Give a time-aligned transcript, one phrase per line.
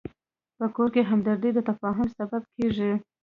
[0.57, 2.91] په کور کې همدردي د تفاهم سبب کېږي.